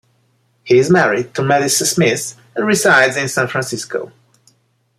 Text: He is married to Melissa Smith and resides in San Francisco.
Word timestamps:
He 0.63 0.79
is 0.79 0.89
married 0.89 1.35
to 1.35 1.43
Melissa 1.43 1.85
Smith 1.85 2.35
and 2.55 2.65
resides 2.65 3.17
in 3.17 3.29
San 3.29 3.47
Francisco. 3.47 4.11